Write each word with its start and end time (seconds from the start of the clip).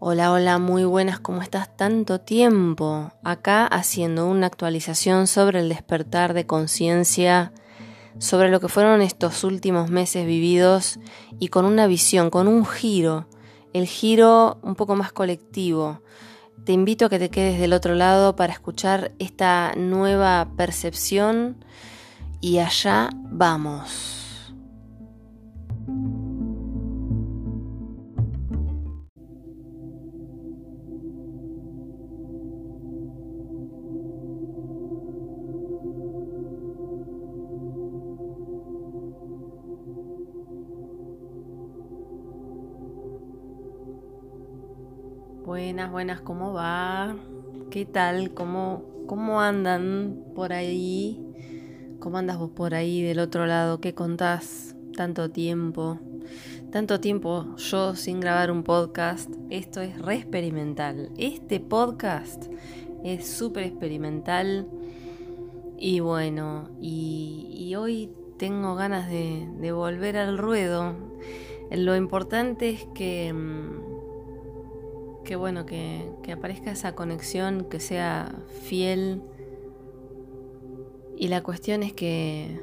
Hola, 0.00 0.30
hola, 0.30 0.58
muy 0.58 0.84
buenas, 0.84 1.18
¿cómo 1.18 1.42
estás? 1.42 1.76
Tanto 1.76 2.20
tiempo 2.20 3.10
acá 3.24 3.66
haciendo 3.66 4.28
una 4.28 4.46
actualización 4.46 5.26
sobre 5.26 5.58
el 5.58 5.68
despertar 5.68 6.34
de 6.34 6.46
conciencia, 6.46 7.52
sobre 8.18 8.48
lo 8.48 8.60
que 8.60 8.68
fueron 8.68 9.02
estos 9.02 9.42
últimos 9.42 9.90
meses 9.90 10.24
vividos 10.24 11.00
y 11.40 11.48
con 11.48 11.64
una 11.64 11.88
visión, 11.88 12.30
con 12.30 12.46
un 12.46 12.64
giro, 12.64 13.26
el 13.72 13.88
giro 13.88 14.60
un 14.62 14.76
poco 14.76 14.94
más 14.94 15.10
colectivo. 15.10 16.00
Te 16.64 16.70
invito 16.70 17.06
a 17.06 17.08
que 17.08 17.18
te 17.18 17.28
quedes 17.28 17.58
del 17.58 17.72
otro 17.72 17.96
lado 17.96 18.36
para 18.36 18.52
escuchar 18.52 19.10
esta 19.18 19.74
nueva 19.76 20.46
percepción 20.56 21.64
y 22.40 22.58
allá 22.58 23.10
vamos. 23.32 24.17
Buenas, 45.68 45.92
buenas, 45.92 46.20
¿cómo 46.22 46.54
va? 46.54 47.14
¿Qué 47.70 47.84
tal? 47.84 48.32
¿Cómo, 48.32 49.04
cómo 49.06 49.42
andan 49.42 50.24
por 50.34 50.54
ahí? 50.54 51.22
¿Cómo 52.00 52.16
andas 52.16 52.38
vos 52.38 52.52
por 52.52 52.74
ahí 52.74 53.02
del 53.02 53.18
otro 53.18 53.44
lado? 53.44 53.78
¿Qué 53.78 53.94
contás? 53.94 54.74
Tanto 54.96 55.30
tiempo. 55.30 55.98
Tanto 56.72 57.00
tiempo 57.00 57.54
yo 57.56 57.94
sin 57.96 58.18
grabar 58.18 58.50
un 58.50 58.62
podcast. 58.62 59.30
Esto 59.50 59.82
es 59.82 60.00
re 60.00 60.14
experimental. 60.14 61.10
Este 61.18 61.60
podcast 61.60 62.46
es 63.04 63.28
súper 63.28 63.64
experimental. 63.64 64.66
Y 65.76 66.00
bueno, 66.00 66.70
y, 66.80 67.74
hoy 67.76 68.10
tengo 68.38 68.74
ganas 68.74 69.10
de, 69.10 69.46
de 69.60 69.72
volver 69.72 70.16
al 70.16 70.38
ruedo. 70.38 70.94
Lo 71.70 71.94
importante 71.94 72.70
es 72.70 72.86
que 72.94 73.34
Qué 75.28 75.36
bueno 75.36 75.66
que, 75.66 76.10
aparezca 76.32 76.70
esa 76.70 76.94
conexión, 76.94 77.66
que 77.68 77.80
sea 77.80 78.34
fiel. 78.62 79.20
Y 81.18 81.28
la 81.28 81.42
cuestión 81.42 81.82
es 81.82 81.92
que, 81.92 82.58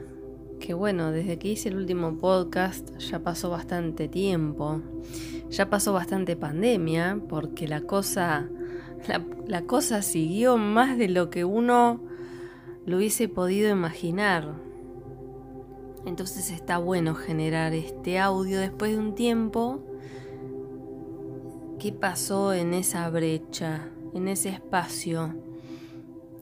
que, 0.60 0.74
bueno, 0.74 1.12
desde 1.12 1.38
que 1.38 1.50
hice 1.50 1.70
el 1.70 1.78
último 1.78 2.18
podcast 2.18 2.98
ya 2.98 3.20
pasó 3.20 3.52
bastante 3.52 4.08
tiempo, 4.08 4.82
ya 5.52 5.70
pasó 5.70 5.94
bastante 5.94 6.36
pandemia, 6.36 7.22
porque 7.30 7.68
la 7.68 7.82
cosa, 7.82 8.50
la, 9.08 9.24
la 9.46 9.62
cosa 9.68 10.02
siguió 10.02 10.58
más 10.58 10.98
de 10.98 11.08
lo 11.08 11.30
que 11.30 11.46
uno 11.46 12.02
lo 12.84 12.98
hubiese 12.98 13.30
podido 13.30 13.70
imaginar. 13.70 14.56
Entonces 16.08 16.50
está 16.50 16.80
bueno 16.80 17.14
generar 17.14 17.74
este 17.74 18.18
audio 18.18 18.60
después 18.60 18.94
de 18.94 18.98
un 18.98 19.14
tiempo 19.14 19.84
¿Qué 21.86 21.92
pasó 21.92 22.52
en 22.52 22.74
esa 22.74 23.08
brecha, 23.12 23.90
en 24.16 24.28
ese 24.28 24.50
espacio? 24.50 25.36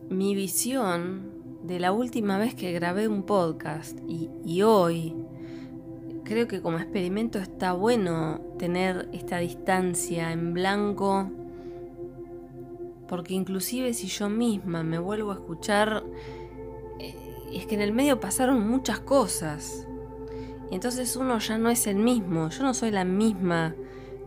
Mi 0.10 0.36
visión 0.36 1.34
de 1.64 1.82
la 1.82 1.92
última 1.92 2.38
vez 2.38 2.56
que 2.56 2.72
grabé 2.72 3.10
un 3.10 3.24
podcast 3.24 4.00
y, 4.08 4.62
hoy, 4.62 5.14
creo 6.24 6.48
que 6.48 6.62
como 6.62 6.78
experimento 6.78 7.40
está 7.40 7.74
bueno 7.74 8.40
tener 8.58 9.10
esta 9.12 9.40
distancia 9.40 10.32
en 10.32 10.54
blanco, 10.54 11.30
porque 13.10 13.34
inclusive 13.34 13.94
si 13.94 14.08
yo 14.08 14.30
misma 14.30 14.82
me 14.84 14.98
vuelvo 14.98 15.32
a 15.32 15.36
escuchar, 15.36 16.06
eh, 17.00 17.18
es 17.52 17.66
que 17.66 17.76
en 17.76 17.82
el 17.82 17.92
medio 17.92 18.22
pasaron 18.22 18.66
muchas 18.66 19.02
cosas. 19.02 19.90
Entonces 20.72 21.18
uno 21.18 21.38
ya 21.40 21.58
no 21.58 21.70
es 21.70 21.86
el 21.86 21.98
mismo, 21.98 22.48
yo 22.48 22.64
no 22.64 22.74
soy 22.74 22.92
la 22.92 23.04
misma 23.04 23.76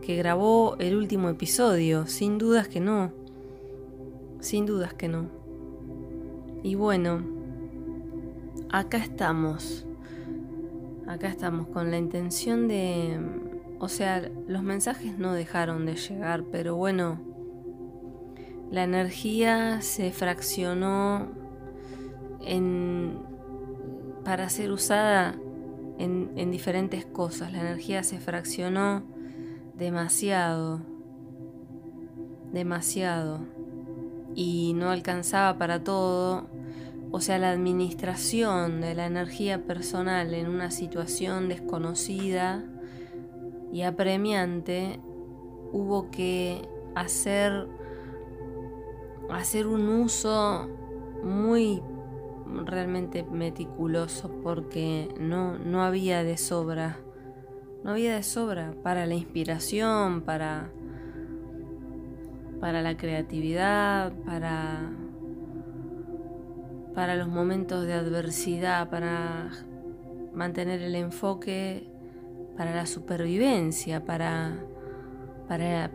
que 0.01 0.15
grabó 0.15 0.75
el 0.79 0.95
último 0.95 1.29
episodio, 1.29 2.07
sin 2.07 2.37
dudas 2.37 2.67
que 2.67 2.79
no, 2.79 3.11
sin 4.39 4.65
dudas 4.65 4.93
que 4.93 5.07
no. 5.07 5.27
Y 6.63 6.75
bueno, 6.75 7.21
acá 8.69 8.97
estamos, 8.97 9.85
acá 11.07 11.27
estamos 11.27 11.67
con 11.67 11.91
la 11.91 11.97
intención 11.97 12.67
de, 12.67 13.19
o 13.79 13.89
sea, 13.89 14.29
los 14.47 14.63
mensajes 14.63 15.17
no 15.17 15.33
dejaron 15.33 15.85
de 15.85 15.95
llegar, 15.95 16.43
pero 16.51 16.75
bueno, 16.75 17.19
la 18.71 18.83
energía 18.83 19.81
se 19.81 20.11
fraccionó 20.11 21.27
en, 22.45 23.19
para 24.23 24.49
ser 24.49 24.71
usada 24.71 25.35
en, 25.97 26.31
en 26.35 26.51
diferentes 26.51 27.05
cosas, 27.05 27.51
la 27.53 27.61
energía 27.61 28.03
se 28.03 28.19
fraccionó 28.19 29.03
demasiado, 29.77 30.81
demasiado, 32.51 33.39
y 34.35 34.73
no 34.75 34.89
alcanzaba 34.89 35.57
para 35.57 35.83
todo, 35.83 36.47
o 37.11 37.21
sea, 37.21 37.37
la 37.37 37.51
administración 37.51 38.81
de 38.81 38.95
la 38.95 39.05
energía 39.05 39.65
personal 39.65 40.33
en 40.33 40.47
una 40.47 40.71
situación 40.71 41.47
desconocida 41.47 42.63
y 43.71 43.83
apremiante, 43.83 44.99
hubo 45.71 46.09
que 46.09 46.67
hacer, 46.95 47.67
hacer 49.29 49.67
un 49.67 49.89
uso 49.89 50.67
muy 51.23 51.81
realmente 52.65 53.23
meticuloso 53.23 54.31
porque 54.41 55.09
no, 55.19 55.57
no 55.57 55.83
había 55.83 56.23
de 56.23 56.37
sobra 56.37 56.99
no 57.87 57.93
había 57.93 58.15
de 58.15 58.23
sobra 58.23 58.73
para 58.83 59.05
la 59.05 59.13
inspiración, 59.13 60.21
para, 60.23 60.69
para 62.59 62.81
la 62.81 62.97
creatividad, 62.97 64.11
para, 64.25 64.91
para 66.93 67.15
los 67.15 67.29
momentos 67.29 67.85
de 67.85 67.93
adversidad, 67.93 68.89
para 68.89 69.51
mantener 70.33 70.81
el 70.81 70.95
enfoque, 70.95 71.87
para 72.57 72.75
la 72.75 72.85
supervivencia, 72.85 74.03
para, 74.03 74.57
para, 75.47 75.89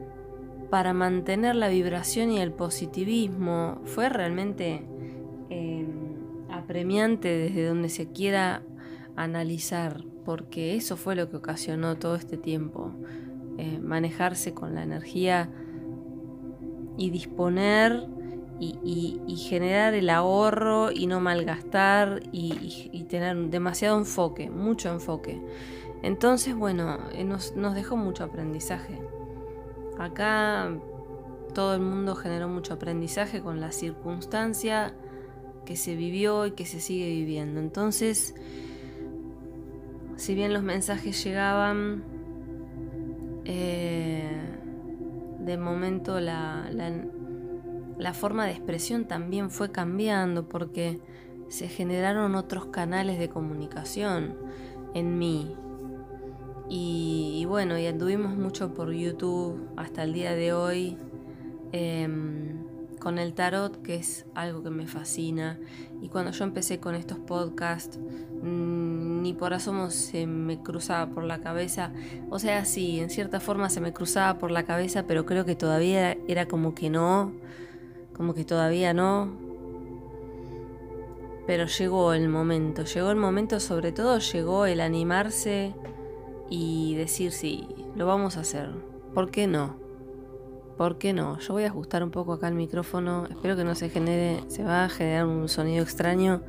para 0.70 0.94
mantener 0.94 1.56
la 1.56 1.68
vibración 1.68 2.30
y 2.30 2.40
el 2.40 2.52
positivismo. 2.52 3.82
Fue 3.84 4.08
realmente 4.08 4.82
eh, 5.50 5.86
apremiante 6.50 7.28
desde 7.28 7.66
donde 7.66 7.90
se 7.90 8.10
quiera 8.12 8.62
analizar 9.24 10.04
porque 10.24 10.76
eso 10.76 10.96
fue 10.96 11.14
lo 11.16 11.30
que 11.30 11.36
ocasionó 11.36 11.96
todo 11.96 12.14
este 12.14 12.36
tiempo, 12.36 12.92
eh, 13.58 13.78
manejarse 13.78 14.54
con 14.54 14.74
la 14.74 14.82
energía 14.82 15.50
y 16.96 17.10
disponer 17.10 18.06
y, 18.60 19.36
generar 19.48 19.94
el 19.94 20.08
ahorro 20.08 20.92
y 20.92 21.08
no 21.08 21.20
malgastar 21.20 22.22
y, 22.30 23.04
tener 23.08 23.36
demasiado 23.50 23.98
enfoque, 23.98 24.50
mucho 24.50 24.90
enfoque. 24.90 25.42
Entonces, 26.02 26.54
bueno, 26.54 26.98
eh, 27.12 27.24
nos, 27.24 27.56
nos 27.56 27.74
dejó 27.74 27.96
mucho 27.96 28.24
aprendizaje. 28.24 29.00
Acá 29.98 30.72
todo 31.54 31.74
el 31.74 31.80
mundo 31.80 32.14
generó 32.14 32.48
mucho 32.48 32.74
aprendizaje 32.74 33.40
con 33.40 33.60
la 33.60 33.72
circunstancia 33.72 34.94
que 35.66 35.76
se 35.76 35.94
vivió 35.94 36.46
y 36.46 36.52
que 36.52 36.64
se 36.64 36.80
sigue 36.80 37.08
viviendo. 37.08 37.60
Entonces, 37.60 38.34
si 40.22 40.36
bien 40.36 40.52
los 40.52 40.62
mensajes 40.62 41.24
llegaban, 41.24 42.04
eh, 43.44 44.30
de 45.40 45.58
momento 45.58 46.20
la, 46.20 46.70
forma 48.14 48.46
de 48.46 48.52
expresión 48.52 49.06
también 49.06 49.50
fue 49.50 49.72
cambiando 49.72 50.48
porque 50.48 51.00
se 51.48 51.66
generaron 51.66 52.36
otros 52.36 52.66
canales 52.66 53.18
de 53.18 53.30
comunicación 53.30 54.36
en 54.94 55.18
mí. 55.18 55.56
Y, 56.68 57.44
bueno, 57.48 57.76
y 57.76 57.86
anduvimos 57.86 58.36
mucho 58.36 58.74
por 58.74 58.92
YouTube 58.92 59.70
hasta 59.76 60.04
el 60.04 60.12
día 60.12 60.36
de 60.36 60.52
hoy 60.52 60.98
em, 61.72 62.61
con 63.02 63.18
el 63.18 63.34
tarot, 63.34 63.82
que 63.82 63.96
es 63.96 64.26
algo 64.34 64.62
que 64.62 64.70
me 64.70 64.86
fascina. 64.86 65.58
Y 66.00 66.08
cuando 66.08 66.30
yo 66.30 66.44
empecé 66.44 66.78
con 66.80 66.94
estos 66.94 67.18
podcasts, 67.18 67.98
Mm, 68.42 69.22
ni 69.22 69.34
por 69.34 69.54
asomo 69.54 69.90
se 69.90 70.26
me 70.26 70.60
cruzaba 70.60 71.14
por 71.14 71.22
la 71.22 71.40
cabeza. 71.40 71.92
O 72.28 72.40
sea, 72.40 72.64
sí, 72.64 72.98
en 72.98 73.08
cierta 73.08 73.38
forma 73.38 73.70
se 73.70 73.80
me 73.80 73.92
cruzaba 73.92 74.38
por 74.38 74.50
la 74.50 74.64
cabeza, 74.64 75.04
pero 75.06 75.24
creo 75.24 75.44
que 75.44 75.54
todavía 75.54 76.18
era 76.26 76.46
como 76.46 76.74
que 76.74 76.90
no, 76.90 77.32
como 78.14 78.34
que 78.34 78.44
todavía 78.44 78.92
no. 78.94 79.32
Pero 81.46 81.66
llegó 81.66 82.14
el 82.14 82.28
momento, 82.28 82.84
llegó 82.84 83.10
el 83.10 83.16
momento, 83.16 83.60
sobre 83.60 83.92
todo 83.92 84.18
llegó 84.18 84.66
el 84.66 84.80
animarse 84.80 85.74
y 86.50 86.96
decir 86.96 87.30
sí, 87.32 87.68
lo 87.94 88.06
vamos 88.06 88.36
a 88.36 88.40
hacer. 88.40 88.70
¿Por 89.14 89.30
qué 89.30 89.46
no? 89.46 89.81
¿Por 90.76 90.98
qué 90.98 91.12
no? 91.12 91.38
Yo 91.38 91.54
voy 91.54 91.64
a 91.64 91.68
ajustar 91.68 92.02
un 92.02 92.10
poco 92.10 92.34
acá 92.34 92.48
el 92.48 92.54
micrófono. 92.54 93.26
Espero 93.30 93.56
que 93.56 93.64
no 93.64 93.74
se 93.74 93.88
genere, 93.88 94.40
se 94.48 94.64
va 94.64 94.84
a 94.84 94.88
generar 94.88 95.26
un 95.26 95.48
sonido 95.48 95.82
extraño. 95.82 96.42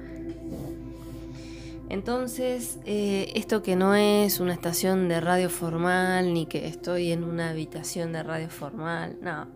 Entonces, 1.90 2.80
eh, 2.86 3.32
esto 3.36 3.62
que 3.62 3.76
no 3.76 3.94
es 3.94 4.40
una 4.40 4.54
estación 4.54 5.08
de 5.10 5.22
radio 5.22 5.50
formal, 5.50 6.34
ni 6.34 6.48
que 6.48 6.68
estoy 6.68 7.12
en 7.12 7.24
una 7.24 7.52
habitación 7.52 8.14
de 8.14 8.24
radio 8.24 8.50
formal, 8.50 9.18
no. 9.22 9.48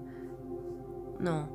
No. 1.19 1.49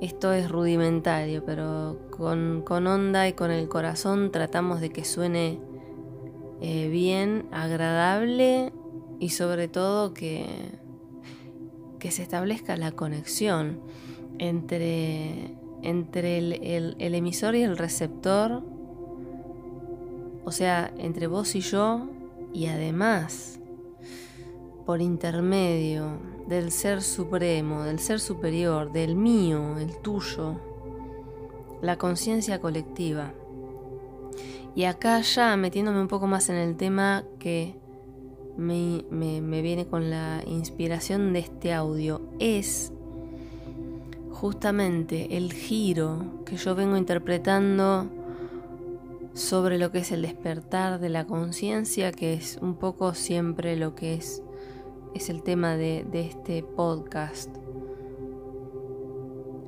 Esto 0.00 0.32
es 0.32 0.50
rudimentario, 0.50 1.44
pero 1.44 1.98
con, 2.10 2.64
onda 2.68 3.28
y 3.28 3.34
con 3.34 3.50
el 3.50 3.68
corazón 3.68 4.32
tratamos 4.32 4.80
de 4.80 4.90
que 4.90 5.04
suene 5.04 5.60
eh, 6.60 6.88
bien, 6.88 7.46
agradable 7.52 8.72
y 9.20 9.30
sobre 9.30 9.68
todo 9.68 10.14
que, 10.14 10.46
que 11.98 12.10
se 12.10 12.22
establezca 12.22 12.76
la 12.76 12.92
conexión 12.92 13.80
entre, 14.38 15.54
entre 15.82 16.38
el, 16.38 16.96
el 16.98 17.14
emisor 17.14 17.54
y 17.54 17.62
el 17.62 17.76
receptor 17.76 18.62
o 20.48 20.50
sea, 20.50 20.90
entre 20.96 21.26
vos 21.26 21.54
y 21.56 21.60
yo, 21.60 22.08
y 22.54 22.68
además, 22.68 23.60
por 24.86 25.02
intermedio 25.02 26.20
del 26.46 26.72
ser 26.72 27.02
supremo, 27.02 27.82
del 27.82 27.98
ser 27.98 28.18
superior, 28.18 28.90
del 28.90 29.14
mío, 29.14 29.76
el 29.76 29.98
tuyo, 29.98 30.58
la 31.82 31.98
conciencia 31.98 32.62
colectiva. 32.62 33.34
Y 34.74 34.84
acá 34.84 35.20
ya 35.20 35.54
metiéndome 35.58 36.00
un 36.00 36.08
poco 36.08 36.26
más 36.26 36.48
en 36.48 36.56
el 36.56 36.78
tema 36.78 37.24
que 37.38 37.76
me, 38.58 39.04
me, 39.40 39.62
viene 39.62 39.86
con 39.86 40.10
la 40.10 40.42
inspiración 40.44 41.32
de 41.32 41.38
este 41.38 41.72
audio, 41.72 42.20
es 42.40 42.92
justamente 44.32 45.36
el 45.36 45.52
giro 45.52 46.42
que 46.44 46.56
yo 46.56 46.74
vengo 46.74 46.96
interpretando 46.96 48.10
sobre 49.32 49.78
lo 49.78 49.92
que 49.92 49.98
es 49.98 50.10
el 50.10 50.22
despertar 50.22 50.98
de 50.98 51.08
la 51.08 51.24
conciencia, 51.24 52.10
que 52.10 52.34
es 52.34 52.58
un 52.60 52.74
poco 52.74 53.14
siempre 53.14 53.76
lo 53.76 53.94
que 53.94 54.14
es, 54.14 54.42
es 55.14 55.30
el 55.30 55.44
tema 55.44 55.76
de, 55.76 56.04
de 56.10 56.22
este 56.22 56.64
podcast. 56.64 57.54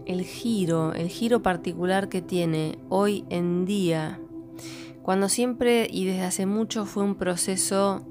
El 0.05 0.23
giro, 0.25 0.95
el 0.95 1.09
giro 1.09 1.43
particular 1.43 2.09
que 2.09 2.23
tiene 2.23 2.81
hoy 2.89 3.25
en 3.31 3.67
día, 3.67 4.21
cuando 5.03 5.29
siempre 5.29 5.87
y 5.89 6.07
desde 6.07 6.23
hace 6.23 6.47
mucho 6.47 6.87
fue 6.87 7.05
un 7.05 7.15
proceso 7.15 8.05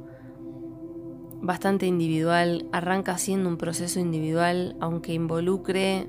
bastante 1.41 1.86
individual, 1.86 2.68
arranca 2.71 3.18
siendo 3.18 3.50
un 3.50 3.57
proceso 3.57 4.00
individual, 4.00 4.75
aunque 4.80 5.13
involucre 5.13 6.07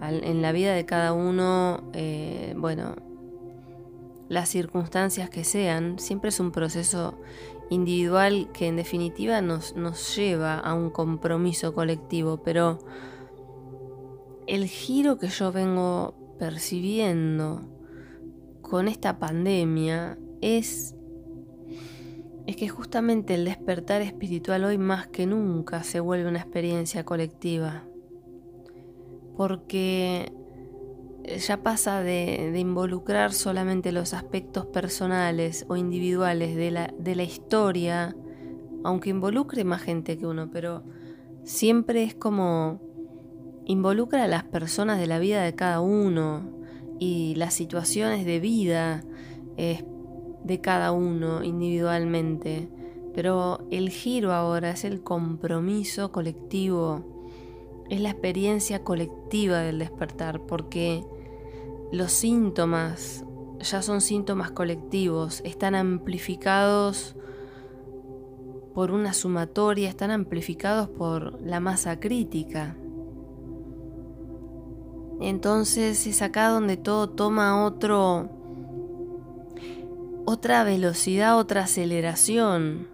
en 0.00 0.42
la 0.42 0.52
vida 0.52 0.74
de 0.74 0.84
cada 0.84 1.12
uno, 1.12 1.84
eh, 1.92 2.54
bueno, 2.56 2.96
las 4.28 4.48
circunstancias 4.48 5.30
que 5.30 5.44
sean, 5.44 5.98
siempre 5.98 6.30
es 6.30 6.40
un 6.40 6.50
proceso 6.50 7.18
individual 7.70 8.48
que 8.52 8.66
en 8.66 8.76
definitiva 8.76 9.40
nos, 9.40 9.76
nos 9.76 10.16
lleva 10.16 10.58
a 10.58 10.74
un 10.74 10.90
compromiso 10.90 11.72
colectivo, 11.72 12.42
pero 12.42 12.78
el 14.46 14.66
giro 14.66 15.18
que 15.18 15.28
yo 15.28 15.52
vengo 15.52 16.14
percibiendo 16.38 17.62
con 18.60 18.88
esta 18.88 19.18
pandemia 19.18 20.18
es 20.40 20.94
es 22.46 22.56
que 22.56 22.68
justamente 22.68 23.34
el 23.34 23.44
despertar 23.44 24.02
espiritual 24.02 24.64
hoy 24.64 24.78
más 24.78 25.06
que 25.06 25.26
nunca 25.26 25.82
se 25.84 26.00
vuelve 26.00 26.28
una 26.28 26.40
experiencia 26.40 27.04
colectiva. 27.04 27.84
Porque 29.36 30.32
ya 31.24 31.62
pasa 31.62 32.02
de, 32.02 32.52
involucrar 32.58 33.32
solamente 33.32 33.92
los 33.92 34.12
aspectos 34.12 34.66
personales 34.66 35.64
o 35.68 35.76
individuales 35.76 36.56
de 36.56 36.70
la, 36.70 37.22
historia, 37.22 38.16
aunque 38.84 39.10
involucre 39.10 39.64
más 39.64 39.82
gente 39.82 40.18
que 40.18 40.26
uno, 40.26 40.50
pero 40.50 40.82
siempre 41.44 42.02
es 42.02 42.14
como 42.14 42.80
involucra 43.64 44.24
a 44.24 44.28
las 44.28 44.42
personas 44.44 44.98
de 44.98 45.06
la 45.06 45.20
vida 45.20 45.42
de 45.42 45.54
cada 45.54 45.80
uno 45.80 46.42
y 46.98 47.34
las 47.36 47.54
situaciones 47.54 48.26
de 48.26 48.40
vida 48.40 49.04
de 50.44 50.60
cada 50.60 50.92
uno 50.92 51.42
individualmente. 51.44 52.68
Pero 53.14 53.66
el 53.70 53.90
giro 53.90 54.32
ahora 54.32 54.70
es 54.70 54.84
el 54.84 55.02
compromiso 55.02 56.12
colectivo 56.12 57.12
es 57.92 58.00
la 58.00 58.08
experiencia 58.08 58.82
colectiva 58.84 59.58
del 59.58 59.78
despertar, 59.78 60.40
porque 60.40 61.04
los 61.92 62.10
síntomas 62.10 63.22
ya 63.60 63.82
son 63.82 64.00
síntomas 64.00 64.50
colectivos, 64.50 65.42
están 65.44 65.74
amplificados 65.74 67.14
por 68.74 68.92
una 68.92 69.12
sumatoria, 69.12 69.90
están 69.90 70.10
amplificados 70.10 70.88
por 70.88 71.38
la 71.42 71.60
masa 71.60 72.00
crítica. 72.00 72.76
Entonces 75.20 76.06
es 76.06 76.22
acá 76.22 76.48
donde 76.48 76.78
todo 76.78 77.10
toma 77.10 77.62
otro 77.62 78.30
otra 80.24 80.64
velocidad, 80.64 81.38
otra 81.38 81.62
aceleración 81.62 82.88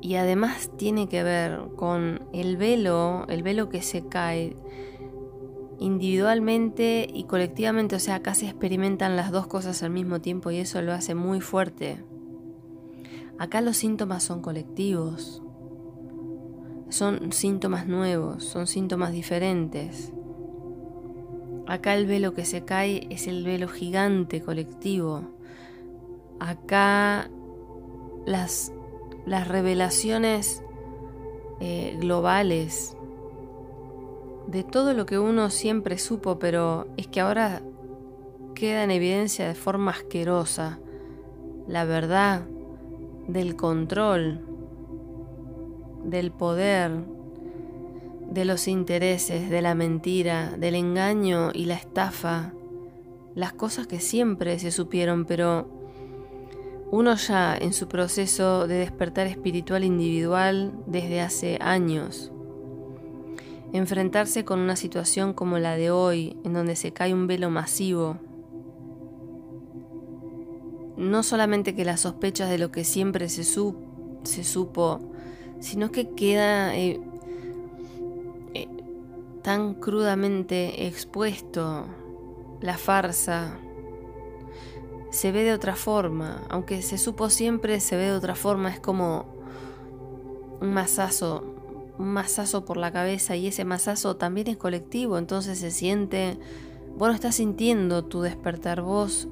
y 0.00 0.14
además 0.14 0.70
tiene 0.76 1.08
que 1.08 1.22
ver 1.22 1.60
con 1.76 2.22
el 2.32 2.56
velo, 2.56 3.26
el 3.28 3.42
velo 3.42 3.68
que 3.68 3.82
se 3.82 4.06
cae 4.06 4.56
individualmente 5.78 7.08
y 7.12 7.24
colectivamente, 7.24 7.96
o 7.96 7.98
sea, 7.98 8.16
acá 8.16 8.34
se 8.34 8.46
experimentan 8.46 9.16
las 9.16 9.30
dos 9.30 9.46
cosas 9.46 9.82
al 9.82 9.90
mismo 9.90 10.20
tiempo 10.20 10.50
y 10.50 10.58
eso 10.58 10.80
lo 10.82 10.92
hace 10.92 11.14
muy 11.14 11.40
fuerte. 11.40 12.02
Acá 13.38 13.60
los 13.60 13.76
síntomas 13.76 14.22
son 14.22 14.42
colectivos, 14.42 15.42
son 16.90 17.32
síntomas 17.32 17.86
nuevos, 17.86 18.44
son 18.44 18.66
síntomas 18.66 19.12
diferentes. 19.12 20.12
Acá 21.66 21.94
el 21.94 22.06
velo 22.06 22.34
que 22.34 22.44
se 22.44 22.64
cae 22.64 23.06
es 23.10 23.26
el 23.26 23.44
velo 23.44 23.68
gigante 23.68 24.40
colectivo. 24.40 25.39
Acá 26.40 27.30
las 28.26 28.72
las 29.26 29.48
revelaciones 29.48 30.62
eh, 31.60 31.96
globales 32.00 32.96
de 34.46 34.64
todo 34.64 34.94
lo 34.94 35.06
que 35.06 35.18
uno 35.18 35.50
siempre 35.50 35.98
supo, 35.98 36.38
pero 36.38 36.88
es 36.96 37.06
que 37.06 37.20
ahora 37.20 37.62
queda 38.54 38.82
en 38.82 38.90
evidencia 38.90 39.46
de 39.46 39.54
forma 39.54 39.92
asquerosa 39.92 40.80
la 41.68 41.84
verdad 41.84 42.42
del 43.28 43.54
control, 43.54 44.40
del 46.04 46.32
poder, 46.32 46.90
de 48.32 48.44
los 48.44 48.66
intereses, 48.66 49.50
de 49.50 49.62
la 49.62 49.74
mentira, 49.74 50.56
del 50.58 50.74
engaño 50.74 51.50
y 51.54 51.66
la 51.66 51.74
estafa, 51.74 52.52
las 53.36 53.52
cosas 53.52 53.86
que 53.86 54.00
siempre 54.00 54.58
se 54.58 54.72
supieron, 54.72 55.24
pero 55.26 55.79
uno 56.90 57.14
ya 57.14 57.56
en 57.56 57.72
su 57.72 57.86
proceso 57.86 58.66
de 58.66 58.74
despertar 58.74 59.26
espiritual 59.28 59.84
individual 59.84 60.72
desde 60.86 61.20
hace 61.20 61.58
años. 61.60 62.32
Enfrentarse 63.72 64.44
con 64.44 64.58
una 64.58 64.74
situación 64.74 65.32
como 65.32 65.58
la 65.58 65.76
de 65.76 65.92
hoy, 65.92 66.36
en 66.44 66.52
donde 66.52 66.74
se 66.74 66.92
cae 66.92 67.14
un 67.14 67.28
velo 67.28 67.48
masivo. 67.50 68.18
No 70.96 71.22
solamente 71.22 71.76
que 71.76 71.84
las 71.84 72.00
sospechas 72.00 72.50
de 72.50 72.58
lo 72.58 72.72
que 72.72 72.82
siempre 72.82 73.28
se, 73.28 73.44
supo, 73.44 75.00
sino 75.60 75.92
que 75.92 76.10
queda 76.10 76.76
eh, 76.76 77.00
eh, 78.54 78.68
tan 79.42 79.74
crudamente 79.74 80.88
expuesto 80.88 81.86
la 82.60 82.76
farsa, 82.76 83.58
se 85.10 85.32
ve 85.32 85.42
de 85.42 85.52
otra 85.52 85.74
forma, 85.74 86.42
aunque 86.48 86.82
se 86.82 86.96
supo 86.96 87.30
siempre, 87.30 87.80
se 87.80 87.96
ve 87.96 88.04
de 88.04 88.12
otra 88.12 88.36
forma, 88.36 88.70
es 88.70 88.80
como 88.80 89.26
un 90.60 90.72
masazo, 90.72 91.44
un 91.98 92.12
masazo 92.12 92.64
por 92.64 92.76
la 92.76 92.92
cabeza. 92.92 93.34
Y 93.34 93.48
ese 93.48 93.64
masazo 93.64 94.16
también 94.16 94.46
es 94.46 94.56
colectivo, 94.56 95.18
entonces 95.18 95.58
se 95.58 95.72
siente, 95.72 96.38
bueno, 96.96 97.14
estás 97.14 97.36
sintiendo 97.36 98.04
tu 98.04 98.22
despertar, 98.22 98.82
vos, 98.82 99.26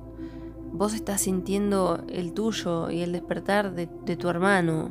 vos 0.73 0.95
estás 0.95 1.23
sintiendo 1.23 2.03
el 2.09 2.33
tuyo 2.33 2.91
y 2.91 3.03
el 3.03 3.13
despertar 3.13 3.75
de, 3.75 3.87
tu 3.87 4.29
hermano 4.29 4.91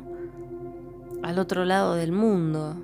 al 1.22 1.38
otro 1.38 1.66
lado 1.66 1.94
del 1.94 2.12
mundo. 2.12 2.76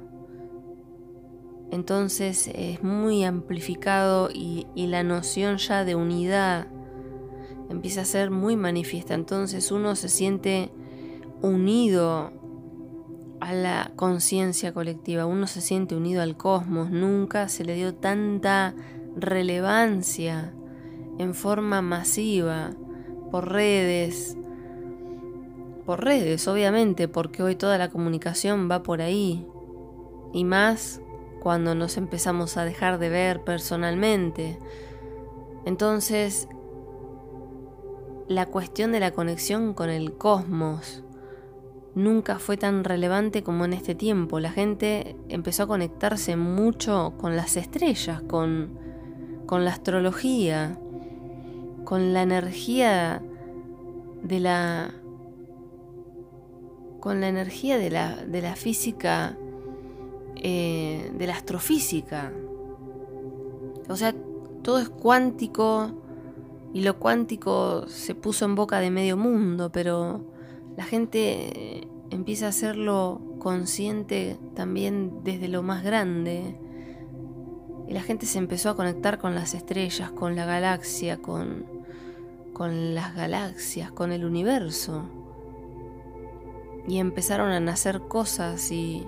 Entonces 1.71 2.51
es 2.55 2.83
muy 2.85 3.25
amplificado 3.25 4.29
y 4.31 4.67
la 4.75 5.03
noción 5.03 5.57
ya 5.57 5.85
de 5.85 5.95
unidad 5.95 6.67
empieza 7.69 8.03
a 8.03 8.05
ser 8.05 8.31
muy 8.31 8.57
manifiesta. 8.57 9.15
Entonces 9.15 9.71
uno 9.71 9.97
se 9.97 10.09
siente 10.09 10.71
unido 11.43 12.33
a 13.41 13.53
la 13.53 13.93
conciencia 13.97 14.73
colectiva, 14.73 15.27
uno 15.27 15.47
se 15.47 15.61
siente 15.61 15.95
unido 15.95 16.23
al 16.23 16.37
cosmos, 16.37 16.91
nunca 16.91 17.49
se 17.49 17.65
le 17.65 17.75
dio 17.75 17.95
tanta 17.95 18.75
relevancia 19.17 20.53
en 21.19 21.35
forma 21.35 21.83
masiva 21.83 22.71
por 23.31 23.53
redes, 23.53 24.37
por 25.85 26.05
redes 26.05 26.49
obviamente, 26.49 27.07
porque 27.09 27.43
hoy 27.43 27.57
toda 27.57 27.77
la 27.77 27.91
comunicación 27.91 28.71
va 28.71 28.83
por 28.83 29.03
ahí, 29.03 29.47
y 30.33 30.45
más 30.45 31.01
cuando 31.41 31.75
nos 31.75 31.97
empezamos 31.97 32.57
a 32.57 32.65
dejar 32.65 32.99
de 32.99 33.11
ver 33.11 33.45
personalmente. 33.45 34.59
Entonces, 35.67 36.49
la 38.29 38.47
cuestión 38.47 38.93
de 38.93 39.01
la 39.01 39.13
conexión 39.13 39.75
con 39.75 39.91
el 39.91 40.15
cosmos, 40.17 41.03
nunca 41.95 42.39
fue 42.39 42.57
tan 42.57 42.85
relevante 42.85 43.43
como 43.43 43.65
en 43.65 43.73
este 43.73 43.95
tiempo. 43.95 44.41
La 44.41 44.51
gente 44.51 45.17
empezó 45.29 45.65
a 45.65 45.67
conectarse 45.67 46.37
mucho 46.37 47.15
con 47.19 47.37
las 47.37 47.57
estrellas, 47.57 48.23
con, 48.23 48.79
con 49.47 49.65
la 49.65 49.71
astrología, 49.71 50.79
con 51.85 52.13
la 52.13 52.23
energía 52.23 53.23
de 54.23 54.41
la 54.41 54.91
con 57.01 57.21
la 57.21 57.29
energía 57.29 57.77
de 57.77 57.91
la, 57.91 58.17
de 58.17 58.41
la 58.41 58.57
física 58.57 59.37
eh, 60.37 61.13
de 61.15 61.27
la 61.27 61.35
astrofísica 61.35 62.33
o 63.91 63.97
sea 63.97 64.15
todo 64.63 64.79
es 64.79 64.89
cuántico 64.89 65.91
y 66.75 66.83
lo 66.83 66.99
cuántico 66.99 67.89
se 67.89 68.15
puso 68.15 68.45
en 68.45 68.55
boca 68.55 68.81
de 68.81 68.91
medio 68.91 69.17
mundo 69.17 69.73
pero 69.73 70.21
la 70.77 70.85
gente 70.85 71.89
empieza 72.11 72.47
a 72.47 72.51
hacerlo 72.51 73.21
consciente 73.39 74.39
también 74.55 75.23
desde 75.23 75.49
lo 75.49 75.63
más 75.63 75.85
grande. 75.85 76.57
Y 77.87 77.93
la 77.93 78.03
gente 78.03 78.27
se 78.27 78.39
empezó 78.39 78.71
a 78.71 78.77
conectar 78.77 79.19
con 79.19 79.35
las 79.35 79.55
estrellas, 79.55 80.11
con 80.11 80.37
la 80.37 80.47
galaxia, 80.47 81.19
con, 81.19 81.67
con 82.53 82.95
las 82.95 83.15
galaxias, 83.15 83.93
con 83.93 84.13
el 84.13 84.25
universo. 84.25 85.05
Y 86.89 86.99
empezaron 86.99 87.51
a 87.51 87.61
nacer 87.61 88.01
cosas 88.09 88.71
y 88.71 89.07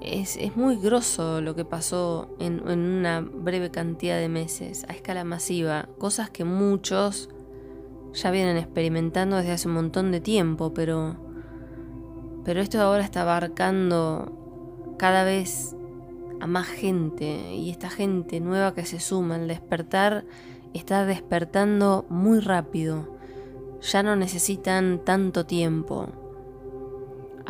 es, 0.00 0.56
muy 0.56 0.76
grosso 0.76 1.40
lo 1.40 1.54
que 1.54 1.64
pasó 1.64 2.28
en, 2.38 2.66
una 2.68 3.20
breve 3.20 3.70
cantidad 3.70 4.18
de 4.18 4.28
meses, 4.28 4.84
a 4.88 4.92
escala 4.92 5.24
masiva. 5.24 5.88
Cosas 5.98 6.30
que 6.30 6.44
muchos 6.44 7.28
ya 8.12 8.30
vienen 8.30 8.56
experimentando 8.56 9.36
desde 9.36 9.52
hace 9.52 9.68
un 9.68 9.74
montón 9.74 10.10
de 10.10 10.20
tiempo, 10.20 10.74
pero, 10.74 11.16
pero 12.44 12.60
esto 12.60 12.80
ahora 12.80 13.04
está 13.04 13.22
abarcando 13.22 14.96
cada 14.98 15.24
vez 15.24 15.76
a 16.40 16.46
más 16.46 16.66
gente. 16.66 17.54
Y 17.54 17.70
esta 17.70 17.90
gente 17.90 18.40
nueva 18.40 18.74
que 18.74 18.84
se 18.84 19.00
suma, 19.00 19.36
el 19.36 19.48
despertar 19.48 20.24
está 20.72 21.04
despertando 21.04 22.06
muy 22.08 22.40
rápido, 22.40 23.16
ya 23.80 24.02
no 24.02 24.16
necesitan 24.16 25.00
tanto 25.04 25.46
tiempo, 25.46 26.08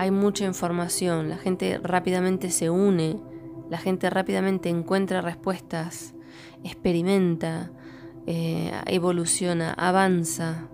hay 0.01 0.11
mucha 0.11 0.47
información, 0.47 1.29
la 1.29 1.37
gente 1.37 1.79
rápidamente 1.83 2.49
se 2.49 2.71
une, 2.71 3.21
la 3.69 3.77
gente 3.77 4.09
rápidamente 4.09 4.71
encuentra 4.71 5.21
respuestas, 5.21 6.15
experimenta, 6.65 7.71
eh, 8.27 8.73
evoluciona, 8.87 9.75
avanza. 9.75 10.69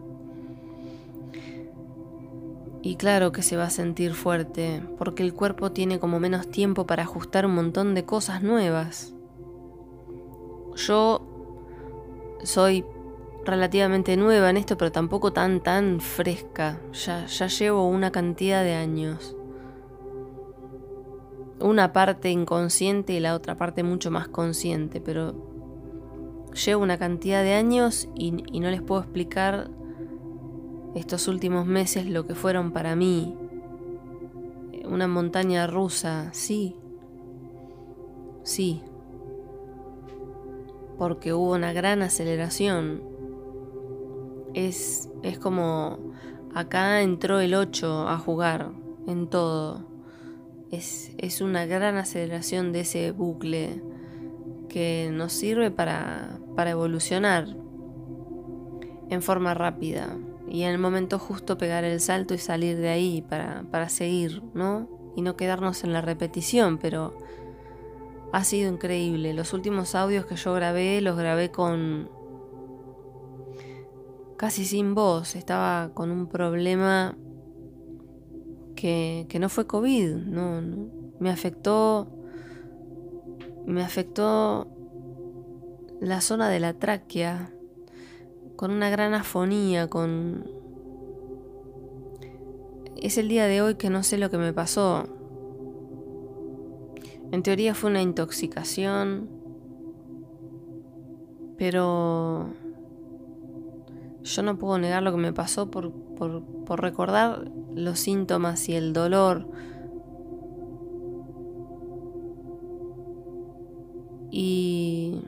Y 2.83 2.95
claro 2.95 3.33
que 3.33 3.43
se 3.43 3.57
va 3.57 3.65
a 3.65 3.71
sentir 3.71 4.15
fuerte, 4.15 4.81
porque 4.97 5.25
el 5.25 5.35
cuerpo 5.35 5.73
tiene 5.73 5.99
como 5.99 6.21
menos 6.21 6.49
tiempo 6.49 6.87
para 6.87 7.03
ajustar 7.03 7.47
un 7.47 7.57
montón 7.57 7.97
de 7.97 8.05
cosas 8.05 8.45
nuevas. 8.45 9.13
Yo 10.77 11.27
soy 12.45 12.85
relativamente 13.47 14.17
nueva 14.17 14.51
en 14.51 14.57
esto, 14.57 14.77
pero 14.77 14.93
tampoco 14.93 15.33
tan 15.33 15.61
tan 15.61 16.01
fresca. 16.01 16.81
Ya, 16.93 17.27
ya 17.27 17.47
llevo 17.47 17.89
una 17.89 18.11
cantidad 18.11 18.63
de 18.63 18.75
años. 18.75 19.37
Una 21.61 21.93
parte 21.93 22.31
inconsciente 22.31 23.15
y 23.15 23.21
la 23.21 23.35
otra 23.35 23.57
parte 23.57 23.83
mucho 23.83 24.11
más 24.11 24.29
consciente, 24.29 25.01
pero 25.01 25.57
llevo 26.65 26.83
una 26.83 26.99
cantidad 26.99 27.43
de 27.43 27.55
años 27.55 28.09
y, 28.15 28.33
no 28.33 28.71
les 28.71 28.83
puedo 28.83 29.03
explicar 29.03 29.71
estos 30.95 31.29
últimos 31.29 31.67
meses 31.67 32.07
lo 32.07 32.27
que 32.27 32.35
fueron 32.35 32.73
para 32.73 32.97
mí. 32.97 33.37
Una 34.89 35.09
montaña 35.09 35.67
rusa, 35.67 36.31
sí. 36.33 36.77
Sí. 38.43 38.83
Porque 40.99 41.35
hubo 41.35 41.53
una 41.53 41.73
gran 41.73 42.03
aceleración. 42.03 43.16
Es, 44.57 45.11
es 45.23 45.39
como 45.39 45.99
acá 46.55 47.03
entró 47.03 47.41
el 47.41 47.55
8 47.55 48.09
a 48.09 48.19
jugar 48.19 48.73
en 49.07 49.29
todo. 49.29 49.87
Es, 50.71 51.13
es 51.19 51.43
una 51.43 51.67
gran 51.67 51.99
aceleración 51.99 52.73
de 52.73 52.81
ese 52.81 53.11
bucle 53.11 53.83
que 54.71 55.11
nos 55.13 55.35
sirve 55.35 55.71
para, 55.71 56.41
para 56.57 56.71
evolucionar 56.71 57.55
en 59.11 59.21
forma 59.21 59.53
rápida 59.53 60.17
y 60.49 60.63
en 60.63 60.71
el 60.71 60.79
momento 60.79 61.19
justo 61.19 61.59
pegar 61.59 61.85
el 61.85 62.01
salto 62.01 62.33
y 62.33 62.39
salir 62.39 62.79
de 62.79 62.89
ahí 62.89 63.21
para, 63.21 63.65
para 63.71 63.91
seguir, 63.91 64.43
¿no? 64.55 64.89
Y 65.17 65.21
no 65.21 65.37
quedarnos 65.37 65.85
en 65.85 65.93
la 65.93 66.01
repetición, 66.01 66.79
pero 66.79 67.15
ha 68.33 68.43
sido 68.43 68.73
increíble. 68.73 69.35
Los 69.35 69.53
últimos 69.53 69.95
audios 69.95 70.25
que 70.25 70.37
yo 70.37 70.55
grabé 70.55 71.03
los 71.03 71.19
grabé 71.19 71.51
con 71.51 72.09
casi 74.37 74.65
sin 74.65 74.95
voz. 74.95 75.37
Estaba 75.37 75.91
con 75.95 76.11
un 76.11 76.27
problema 76.27 77.17
que, 78.75 79.27
que 79.29 79.39
no 79.39 79.49
fue 79.49 79.67
COVID, 79.67 80.17
no, 80.17 80.61
no, 80.61 80.89
me 81.19 81.31
afectó 81.31 82.09
me 83.67 83.83
afectó 83.83 84.69
la 86.01 86.21
zona 86.21 86.49
de 86.49 86.61
la 86.61 86.75
tráquea 86.75 87.51
con 88.55 88.71
una 88.71 88.89
gran 88.91 89.13
afonía, 89.13 89.89
con... 89.89 90.45
Es 92.97 93.19
el 93.19 93.29
día 93.29 93.47
de 93.47 93.61
hoy 93.61 93.75
que 93.75 93.91
no 93.91 94.03
sé 94.03 94.19
lo 94.19 94.31
que 94.31 94.39
me 94.39 94.53
pasó. 94.53 95.05
En 97.33 97.43
teoría 97.43 97.75
fue 97.75 97.91
una 97.91 98.01
intoxicación, 98.01 99.29
pero 101.59 102.51
yo 104.27 104.43
no 104.43 104.59
puedo 104.59 104.79
negar 104.79 105.03
lo 105.03 105.13
que 105.13 105.19
me 105.19 105.33
pasó 105.33 105.71
por, 105.71 105.93
por, 105.93 106.81
recordar 106.81 107.51
los 107.75 107.99
síntomas 107.99 108.69
y 108.69 108.75
el 108.75 108.93
dolor. 108.93 109.49
Y 114.31 115.23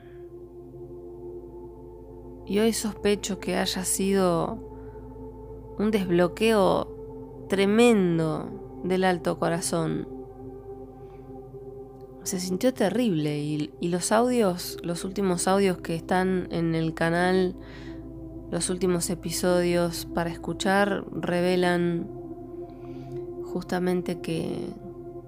y 2.48 2.58
hoy 2.60 2.72
sospecho 2.72 3.38
que 3.40 3.56
haya 3.56 3.84
sido 3.84 4.58
un 5.78 5.90
desbloqueo 5.90 7.46
tremendo 7.48 8.80
del 8.84 9.04
alto 9.04 9.38
corazón. 9.38 10.08
Se 12.22 12.40
sintió 12.40 12.72
terrible 12.72 13.38
y, 13.38 13.70
los 13.88 14.12
audios, 14.12 14.78
los 14.82 15.04
últimos 15.04 15.46
audios 15.46 15.76
que 15.78 15.94
están 15.94 16.48
en 16.50 16.74
el 16.74 16.94
canal, 16.94 17.54
los 18.50 18.70
últimos 18.70 19.10
episodios 19.10 20.06
para 20.06 20.30
escuchar, 20.30 21.04
revelan 21.12 22.08
justamente 23.44 24.20
que, 24.20 24.70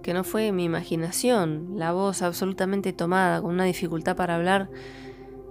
que 0.03 0.15
no 0.15 0.25
fue 0.25 0.53
mi 0.53 0.65
imaginación, 0.65 1.75
la 1.77 1.93
voz 1.93 2.23
absolutamente 2.23 2.93
tomada, 2.93 3.41
con 3.41 3.53
una 3.53 3.65
dificultad 3.65 4.17
para 4.17 4.37
hablar, 4.37 4.71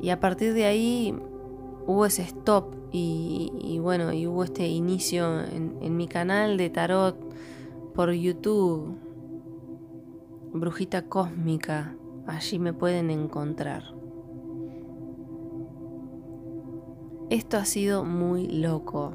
y 0.01 0.09
a 0.09 0.19
partir 0.19 0.53
de 0.53 0.65
ahí 0.65 1.15
hubo 1.85 2.05
ese 2.05 2.21
stop 2.23 2.75
y, 2.91 3.79
bueno, 3.81 4.11
y 4.13 4.25
hubo 4.27 4.43
este 4.43 4.67
inicio 4.67 5.43
en, 5.43 5.97
mi 5.97 6.07
canal 6.07 6.57
de 6.57 6.69
tarot 6.69 7.17
por 7.93 8.11
YouTube. 8.11 8.97
Brujita 10.51 11.03
Cósmica, 11.03 11.95
allí 12.25 12.57
me 12.57 12.73
pueden 12.73 13.11
encontrar. 13.11 13.98
Esto 17.29 17.57
ha 17.57 17.65
sido 17.65 18.03
muy 18.03 18.47
loco. 18.47 19.13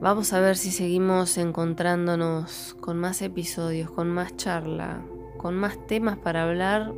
Vamos 0.00 0.32
a 0.32 0.40
ver 0.40 0.56
si 0.56 0.70
seguimos 0.70 1.38
encontrándonos 1.38 2.76
con 2.80 2.98
más 2.98 3.22
episodios, 3.22 3.90
con 3.90 4.08
más 4.08 4.36
charla, 4.36 5.00
con 5.38 5.54
más 5.54 5.78
temas 5.86 6.18
para 6.18 6.44
hablar 6.44 6.92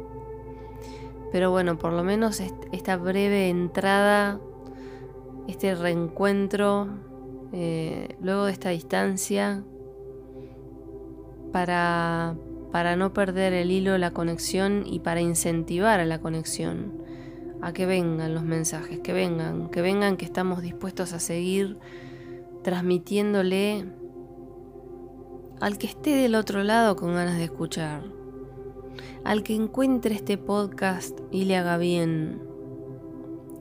pero 1.30 1.50
bueno, 1.50 1.78
por 1.78 1.92
lo 1.92 2.04
menos 2.04 2.40
esta 2.40 2.96
breve 2.96 3.48
entrada, 3.48 4.40
este 5.46 5.74
reencuentro, 5.74 6.88
eh, 7.52 8.16
luego 8.20 8.46
de 8.46 8.52
esta 8.52 8.70
distancia, 8.70 9.62
para, 11.52 12.34
para 12.72 12.96
no 12.96 13.12
perder 13.12 13.52
el 13.52 13.70
hilo 13.70 13.98
la 13.98 14.12
conexión 14.12 14.84
y 14.86 15.00
para 15.00 15.20
incentivar 15.20 16.00
a 16.00 16.06
la 16.06 16.18
conexión, 16.18 16.92
a 17.60 17.72
que 17.72 17.86
vengan 17.86 18.34
los 18.34 18.44
mensajes, 18.44 19.00
que 19.00 19.12
vengan, 19.12 19.68
que 19.70 19.82
vengan, 19.82 20.16
que 20.16 20.24
estamos 20.24 20.62
dispuestos 20.62 21.12
a 21.12 21.20
seguir 21.20 21.78
transmitiéndole 22.62 23.86
al 25.60 25.78
que 25.78 25.86
esté 25.86 26.10
del 26.10 26.34
otro 26.34 26.62
lado 26.62 26.96
con 26.96 27.14
ganas 27.14 27.36
de 27.36 27.44
escuchar, 27.44 28.04
al 29.24 29.42
que 29.42 29.54
encuentre 29.54 30.14
este 30.14 30.38
podcast 30.38 31.18
y 31.30 31.44
le 31.44 31.56
haga 31.56 31.78
bien. 31.78 32.40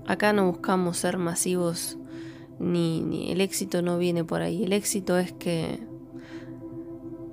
Acá 0.06 0.32
no 0.34 0.48
buscamos 0.48 0.98
ser 0.98 1.18
masivos, 1.18 1.98
ni, 2.60 3.01
ni 3.01 3.32
el 3.32 3.42
éxito 3.42 3.82
no 3.82 3.98
viene 3.98 4.24
por 4.24 4.42
ahí, 4.42 4.63
el 4.63 4.74
éxito 4.74 5.18
es 5.18 5.34
que 5.34 5.80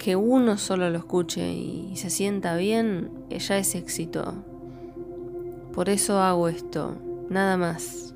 que 0.05 0.17
uno 0.17 0.59
solo 0.59 0.91
lo 0.91 0.99
escuche 0.99 1.55
y 1.55 1.97
se 1.97 2.11
sienta 2.11 2.57
bien, 2.57 3.11
ya 3.31 3.57
es 3.57 3.75
éxito. 3.75 4.45
Por 5.75 5.89
eso 5.89 6.21
hago 6.21 6.49
esto, 6.49 6.97
nada 7.29 7.57
más. 7.57 8.15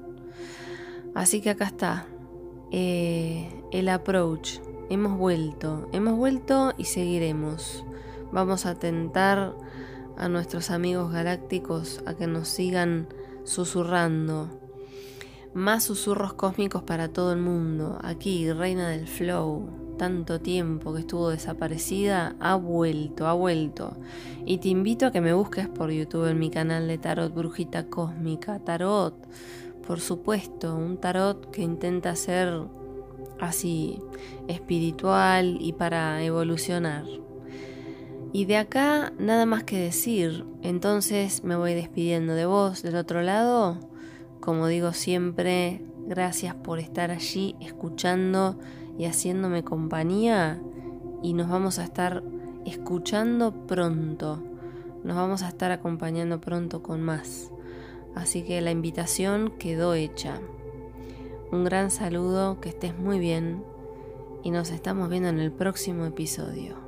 Así 1.14 1.40
que 1.40 1.50
acá 1.50 1.66
está, 1.66 2.06
eh, 2.70 3.62
el 3.72 3.88
approach. 3.88 4.60
Hemos 4.90 5.18
vuelto, 5.18 5.88
hemos 5.92 6.16
vuelto 6.16 6.72
y 6.78 6.84
seguiremos. 6.84 7.84
Vamos 8.32 8.64
a 8.64 8.76
tentar 8.76 9.54
a 10.16 10.28
nuestros 10.28 10.70
amigos 10.70 11.12
galácticos 11.12 12.02
a 12.06 12.14
que 12.14 12.26
nos 12.26 12.48
sigan 12.48 13.08
susurrando. 13.44 14.48
Más 15.52 15.84
susurros 15.84 16.34
cósmicos 16.34 16.82
para 16.84 17.08
todo 17.08 17.32
el 17.32 17.40
mundo. 17.40 17.98
Aquí, 18.02 18.52
reina 18.52 18.88
del 18.88 19.08
flow 19.08 19.87
tanto 19.98 20.40
tiempo 20.40 20.94
que 20.94 21.00
estuvo 21.00 21.28
desaparecida, 21.28 22.36
ha 22.40 22.54
vuelto, 22.54 23.26
ha 23.26 23.34
vuelto. 23.34 23.98
Y 24.46 24.58
te 24.58 24.68
invito 24.68 25.04
a 25.04 25.12
que 25.12 25.20
me 25.20 25.34
busques 25.34 25.68
por 25.68 25.90
YouTube 25.90 26.30
en 26.30 26.38
mi 26.38 26.48
canal 26.48 26.88
de 26.88 26.96
Tarot 26.96 27.34
Brujita 27.34 27.88
Cósmica. 27.88 28.60
Tarot, 28.60 29.14
por 29.86 30.00
supuesto, 30.00 30.74
un 30.74 30.96
tarot 30.96 31.50
que 31.50 31.62
intenta 31.62 32.16
ser 32.16 32.62
así 33.40 34.00
espiritual 34.46 35.58
y 35.60 35.74
para 35.74 36.22
evolucionar. 36.22 37.04
Y 38.32 38.44
de 38.44 38.56
acá 38.58 39.12
nada 39.18 39.46
más 39.46 39.64
que 39.64 39.78
decir, 39.78 40.44
entonces 40.62 41.44
me 41.44 41.56
voy 41.56 41.74
despidiendo 41.74 42.34
de 42.34 42.46
vos 42.46 42.82
del 42.82 42.96
otro 42.96 43.22
lado. 43.22 43.80
Como 44.40 44.66
digo 44.66 44.92
siempre, 44.92 45.82
gracias 46.06 46.54
por 46.54 46.78
estar 46.78 47.10
allí 47.10 47.56
escuchando 47.60 48.58
y 48.98 49.06
haciéndome 49.06 49.64
compañía 49.64 50.60
y 51.22 51.32
nos 51.32 51.48
vamos 51.48 51.78
a 51.78 51.84
estar 51.84 52.22
escuchando 52.66 53.66
pronto. 53.66 54.42
Nos 55.04 55.16
vamos 55.16 55.42
a 55.42 55.48
estar 55.48 55.70
acompañando 55.70 56.40
pronto 56.40 56.82
con 56.82 57.02
más. 57.02 57.50
Así 58.14 58.42
que 58.42 58.60
la 58.60 58.72
invitación 58.72 59.52
quedó 59.58 59.94
hecha. 59.94 60.40
Un 61.52 61.64
gran 61.64 61.90
saludo, 61.90 62.60
que 62.60 62.68
estés 62.68 62.98
muy 62.98 63.18
bien 63.18 63.62
y 64.42 64.50
nos 64.50 64.70
estamos 64.70 65.08
viendo 65.08 65.28
en 65.28 65.38
el 65.38 65.52
próximo 65.52 66.04
episodio. 66.04 66.87